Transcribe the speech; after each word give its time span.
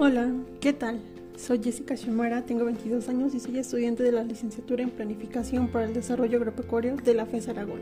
Hola, 0.00 0.32
¿qué 0.60 0.72
tal? 0.72 1.00
Soy 1.36 1.60
Jessica 1.60 1.96
Shimara, 1.96 2.46
tengo 2.46 2.64
22 2.64 3.08
años 3.08 3.34
y 3.34 3.40
soy 3.40 3.58
estudiante 3.58 4.04
de 4.04 4.12
la 4.12 4.22
licenciatura 4.22 4.84
en 4.84 4.90
Planificación 4.90 5.66
para 5.66 5.86
el 5.86 5.92
Desarrollo 5.92 6.38
Agropecuario 6.38 6.94
de 6.94 7.14
la 7.14 7.26
FES 7.26 7.48
Aragón. 7.48 7.80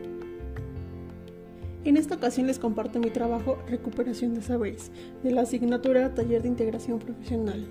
En 1.84 1.98
esta 1.98 2.14
ocasión 2.14 2.46
les 2.46 2.58
comparto 2.58 3.00
mi 3.00 3.10
trabajo 3.10 3.58
Recuperación 3.68 4.32
de 4.32 4.40
Saberes 4.40 4.90
de 5.22 5.30
la 5.30 5.42
asignatura 5.42 6.14
Taller 6.14 6.40
de 6.40 6.48
Integración 6.48 7.00
Profesional, 7.00 7.66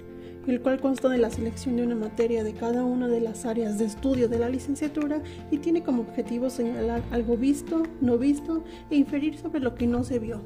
el 0.45 0.61
cual 0.61 0.79
consta 0.79 1.09
de 1.09 1.17
la 1.17 1.31
selección 1.31 1.77
de 1.77 1.83
una 1.83 1.95
materia 1.95 2.43
de 2.43 2.53
cada 2.53 2.83
una 2.83 3.07
de 3.07 3.21
las 3.21 3.47
áreas 3.47 3.79
de 3.79 3.85
estudio 3.85 4.29
de 4.29 4.37
la 4.37 4.49
licenciatura 4.49 5.23
y 5.49 5.57
tiene 5.57 5.81
como 5.81 6.03
objetivo 6.03 6.51
señalar 6.51 7.01
algo 7.09 7.35
visto, 7.35 7.81
no 7.99 8.19
visto 8.19 8.63
e 8.91 8.95
inferir 8.95 9.39
sobre 9.39 9.59
lo 9.59 9.73
que 9.73 9.87
no 9.87 10.03
se 10.03 10.19
vio. 10.19 10.43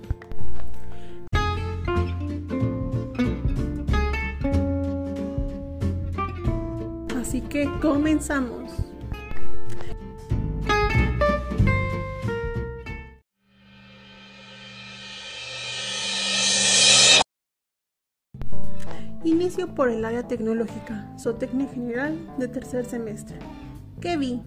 Así 7.19 7.41
que 7.41 7.69
comenzamos. 7.81 8.71
Inicio 19.25 19.75
por 19.75 19.89
el 19.89 20.05
área 20.05 20.25
tecnológica, 20.27 21.13
zootecnia 21.19 21.67
general 21.67 22.17
de 22.37 22.47
tercer 22.47 22.85
semestre. 22.85 23.37
¿Qué 23.99 24.15
vi? 24.15 24.41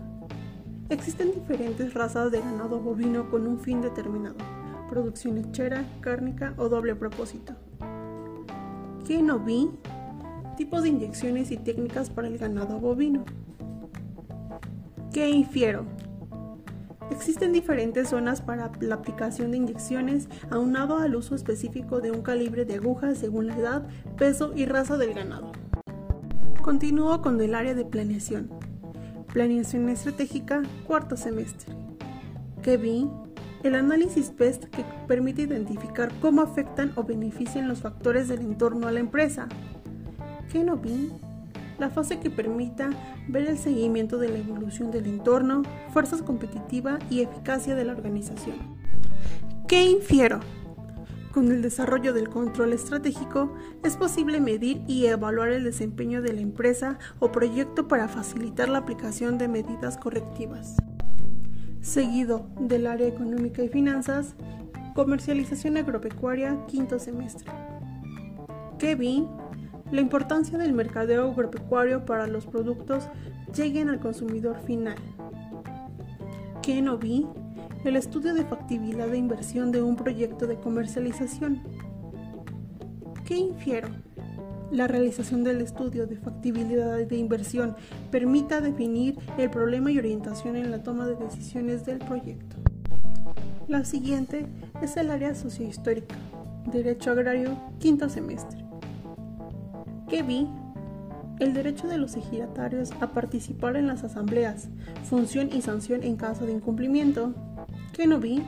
Existen 0.89 1.33
diferentes 1.35 1.93
razas 1.93 2.33
de 2.33 2.41
ganado 2.41 2.81
bovino 2.81 3.31
con 3.31 3.47
un 3.47 3.61
fin 3.61 3.83
determinado, 3.83 4.37
producción 4.89 5.35
lechera, 5.35 5.85
cárnica 6.01 6.55
o 6.57 6.71
doble 6.71 6.97
propósito. 6.97 7.55
¿Qué 9.07 9.21
no 9.21 9.39
vi? 9.39 9.71
Tipos 10.57 10.83
de 10.83 10.91
inyecciones 10.91 11.51
y 11.51 11.57
técnicas 11.57 12.11
para 12.11 12.29
el 12.29 12.39
ganado 12.39 12.79
bovino. 12.79 13.25
¿Qué 15.13 15.29
infiero? 15.31 15.87
Existen 17.11 17.53
diferentes 17.53 18.09
zonas 18.09 18.41
para 18.41 18.73
la 18.81 18.95
aplicación 18.97 19.51
de 19.51 19.59
inyecciones 19.59 20.29
aunado 20.51 20.99
al 20.99 21.15
uso 21.15 21.35
específico 21.35 22.01
de 22.01 22.11
un 22.11 22.23
calibre 22.23 22.65
de 22.65 22.77
aguja 22.77 23.15
según 23.15 23.49
la 23.49 23.57
edad, 23.57 23.87
peso 24.17 24.53
y 24.57 24.65
raza 24.65 24.97
del 24.97 25.15
ganado. 25.15 25.53
Continúo 26.63 27.21
con 27.21 27.41
el 27.41 27.55
área 27.55 27.75
de 27.75 27.85
planeación. 27.85 28.49
Planeación 29.33 29.89
estratégica, 29.89 30.63
cuarto 30.87 31.17
semestre. 31.17 31.75
¿Qué 32.63 32.77
vi? 32.77 33.11
El 33.63 33.75
análisis 33.75 34.31
PEST 34.31 34.65
que 34.65 34.85
permite 35.07 35.43
identificar 35.43 36.13
cómo 36.21 36.43
afectan 36.43 36.93
o 36.97 37.05
benefician 37.05 37.69
los 37.69 37.81
factores 37.81 38.29
del 38.29 38.41
entorno 38.41 38.89
a 38.89 38.93
la 38.93 39.01
empresa. 39.01 39.49
¿Qué 40.53 40.63
no 40.63 40.77
vi? 40.77 41.11
la 41.79 41.91
fase 41.91 42.21
que 42.21 42.31
permita 42.31 42.91
ver 43.27 43.49
el 43.49 43.59
seguimiento 43.59 44.19
de 44.19 44.29
la 44.29 44.39
evolución 44.39 44.93
del 44.93 45.07
entorno, 45.07 45.63
fuerzas 45.93 46.23
competitiva 46.23 46.99
y 47.11 47.23
eficacia 47.23 47.75
de 47.75 47.85
la 47.85 47.93
organización. 47.93 48.57
¿Qué 49.67 49.83
infiero? 49.87 50.39
Con 51.33 51.51
el 51.51 51.61
desarrollo 51.61 52.13
del 52.13 52.29
control 52.29 52.73
estratégico 52.73 53.55
es 53.83 53.97
posible 53.97 54.41
medir 54.41 54.83
y 54.87 55.07
evaluar 55.07 55.49
el 55.49 55.65
desempeño 55.65 56.23
de 56.23 56.35
la 56.35 56.43
empresa 56.43 56.99
o 57.19 57.33
proyecto 57.33 57.89
para 57.89 58.07
facilitar 58.07 58.69
la 58.69 58.79
aplicación 58.79 59.39
de 59.39 59.49
medidas 59.49 59.97
correctivas. 59.97 60.77
Seguido 61.81 62.47
del 62.61 62.87
área 62.87 63.09
económica 63.09 63.63
y 63.63 63.69
finanzas, 63.69 64.37
comercialización 64.95 65.79
agropecuaria, 65.79 66.59
quinto 66.69 67.01
semestre. 67.01 67.51
¿Qué 68.79 68.95
vi? 68.95 69.27
La 69.93 70.01
importancia 70.01 70.57
del 70.57 70.73
mercadeo 70.73 71.31
agropecuario 71.31 72.07
para 72.07 72.27
los 72.27 72.47
productos 72.47 73.09
lleguen 73.55 73.91
al 73.91 74.01
consumidor 74.01 74.59
final. 74.65 74.97
¿Qué 76.63 76.81
no 76.81 76.97
vi? 76.97 77.27
El 77.85 77.97
estudio 77.97 78.33
de 78.33 78.45
factibilidad 78.45 79.09
de 79.09 79.19
inversión 79.19 79.71
de 79.71 79.83
un 79.83 79.97
proyecto 79.97 80.47
de 80.47 80.57
comercialización. 80.57 81.61
¿Qué 83.27 83.37
infiero? 83.37 83.89
La 84.71 84.89
realización 84.89 85.45
del 85.45 85.61
estudio 85.61 86.07
de 86.07 86.17
factibilidad 86.17 86.97
de 86.97 87.17
inversión 87.17 87.77
permita 88.11 88.63
definir 88.63 89.19
el 89.37 89.51
problema 89.51 89.91
y 89.91 89.99
orientación 89.99 90.57
en 90.57 90.71
la 90.71 90.83
toma 90.83 91.07
de 91.07 91.17
decisiones 91.17 91.85
del 91.85 91.99
proyecto. 91.99 92.57
La 93.69 93.85
siguiente 93.85 94.47
es 94.81 94.97
el 94.97 95.11
área 95.11 95.35
sociohistórica, 95.35 96.17
Derecho 96.73 97.11
Agrario, 97.11 97.59
quinto 97.79 98.09
semestre. 98.09 98.62
¿Qué 100.13 100.23
vi? 100.23 100.47
El 101.41 101.55
derecho 101.55 101.89
de 101.89 101.97
los 101.97 102.17
ejidatarios 102.17 102.93
a 103.01 103.13
participar 103.13 103.79
en 103.79 103.87
las 103.87 104.05
asambleas, 104.05 104.69
función 105.05 105.49
y 105.51 105.63
sanción 105.63 106.03
en 106.03 106.17
caso 106.17 106.45
de 106.45 106.53
incumplimiento. 106.53 107.33
¿Qué 107.95 108.07
no 108.07 108.21
vi? 108.21 108.43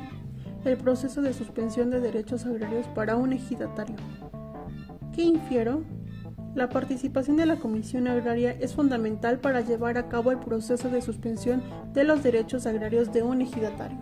El 0.66 0.76
proceso 0.76 1.22
de 1.22 1.32
suspensión 1.32 1.88
de 1.88 2.02
derechos 2.02 2.44
agrarios 2.44 2.86
para 2.88 3.16
un 3.16 3.32
ejidatario. 3.32 3.96
¿Qué 5.14 5.22
infiero? 5.22 5.84
La 6.54 6.68
participación 6.68 7.38
de 7.38 7.46
la 7.46 7.56
Comisión 7.56 8.08
Agraria 8.08 8.50
es 8.50 8.74
fundamental 8.74 9.38
para 9.38 9.62
llevar 9.62 9.96
a 9.96 10.10
cabo 10.10 10.32
el 10.32 10.40
proceso 10.40 10.90
de 10.90 11.00
suspensión 11.00 11.62
de 11.94 12.04
los 12.04 12.22
derechos 12.22 12.66
agrarios 12.66 13.10
de 13.10 13.22
un 13.22 13.40
ejidatario. 13.40 13.96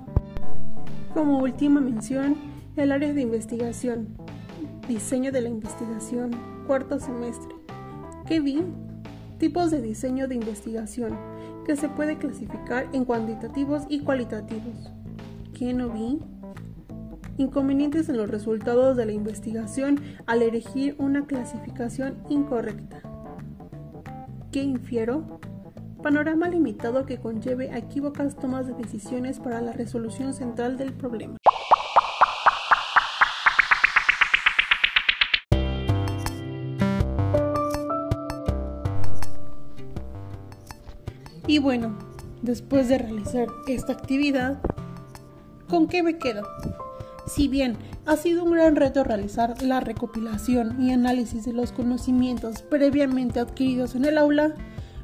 Como 1.14 1.38
última 1.38 1.80
mención, 1.80 2.34
el 2.74 2.90
área 2.90 3.12
de 3.12 3.20
investigación, 3.20 4.16
diseño 4.88 5.30
de 5.30 5.42
la 5.42 5.48
investigación, 5.48 6.51
cuarto 6.62 6.98
semestre. 6.98 7.54
¿Qué 8.26 8.40
vi? 8.40 8.62
Tipos 9.38 9.70
de 9.70 9.82
diseño 9.82 10.28
de 10.28 10.36
investigación, 10.36 11.18
que 11.64 11.76
se 11.76 11.88
puede 11.88 12.18
clasificar 12.18 12.88
en 12.92 13.04
cuantitativos 13.04 13.82
y 13.88 14.00
cualitativos. 14.00 14.92
¿Qué 15.52 15.74
no 15.74 15.90
vi? 15.90 16.20
Inconvenientes 17.38 18.08
en 18.08 18.16
los 18.16 18.30
resultados 18.30 18.96
de 18.96 19.06
la 19.06 19.12
investigación 19.12 20.00
al 20.26 20.42
elegir 20.42 20.94
una 20.98 21.26
clasificación 21.26 22.18
incorrecta. 22.28 23.02
¿Qué 24.50 24.62
infiero? 24.62 25.40
Panorama 26.02 26.48
limitado 26.48 27.06
que 27.06 27.18
conlleve 27.18 27.70
a 27.70 27.78
equívocas 27.78 28.36
tomas 28.36 28.66
de 28.66 28.74
decisiones 28.74 29.38
para 29.38 29.60
la 29.60 29.72
resolución 29.72 30.34
central 30.34 30.76
del 30.76 30.92
problema. 30.92 31.38
Y 41.52 41.58
bueno, 41.58 41.92
después 42.40 42.88
de 42.88 42.96
realizar 42.96 43.46
esta 43.68 43.92
actividad, 43.92 44.56
¿con 45.68 45.86
qué 45.86 46.02
me 46.02 46.16
quedo? 46.16 46.48
Si 47.26 47.46
bien 47.46 47.76
ha 48.06 48.16
sido 48.16 48.44
un 48.44 48.52
gran 48.52 48.74
reto 48.74 49.04
realizar 49.04 49.60
la 49.62 49.80
recopilación 49.80 50.80
y 50.80 50.92
análisis 50.92 51.44
de 51.44 51.52
los 51.52 51.70
conocimientos 51.70 52.62
previamente 52.62 53.38
adquiridos 53.38 53.94
en 53.94 54.06
el 54.06 54.16
aula, 54.16 54.54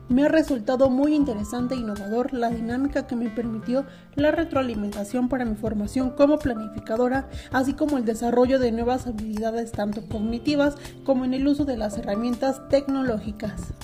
me 0.08 0.24
ha 0.24 0.28
resultado 0.28 0.88
muy 0.88 1.14
interesante 1.14 1.74
e 1.74 1.80
innovador 1.80 2.32
la 2.32 2.48
dinámica 2.48 3.06
que 3.06 3.14
me 3.14 3.28
permitió 3.28 3.84
la 4.14 4.30
retroalimentación 4.30 5.28
para 5.28 5.44
mi 5.44 5.54
formación 5.54 6.12
como 6.12 6.38
planificadora, 6.38 7.28
así 7.52 7.74
como 7.74 7.98
el 7.98 8.06
desarrollo 8.06 8.58
de 8.58 8.72
nuevas 8.72 9.06
habilidades 9.06 9.70
tanto 9.70 10.00
cognitivas 10.08 10.76
como 11.04 11.26
en 11.26 11.34
el 11.34 11.46
uso 11.46 11.66
de 11.66 11.76
las 11.76 11.98
herramientas 11.98 12.66
tecnológicas. 12.70 13.74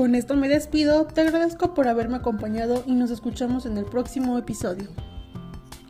Con 0.00 0.14
esto 0.14 0.34
me 0.34 0.48
despido, 0.48 1.04
te 1.04 1.20
agradezco 1.20 1.74
por 1.74 1.86
haberme 1.86 2.16
acompañado 2.16 2.82
y 2.86 2.94
nos 2.94 3.10
escuchamos 3.10 3.66
en 3.66 3.76
el 3.76 3.84
próximo 3.84 4.38
episodio. 4.38 4.88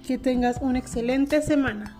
Que 0.04 0.18
tengas 0.18 0.56
una 0.60 0.80
excelente 0.80 1.40
semana. 1.42 1.96